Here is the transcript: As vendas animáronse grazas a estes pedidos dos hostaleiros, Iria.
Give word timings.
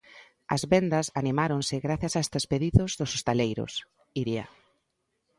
As 0.55 0.61
vendas 0.73 1.07
animáronse 1.21 1.75
grazas 1.85 2.13
a 2.15 2.21
estes 2.25 2.45
pedidos 2.51 2.91
dos 2.99 3.13
hostaleiros, 3.15 3.73
Iria. 4.21 4.45